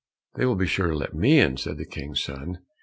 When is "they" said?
0.33-0.47